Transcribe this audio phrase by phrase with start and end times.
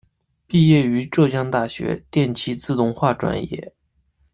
[0.47, 3.71] 毕业于浙江大学电气自动化专业。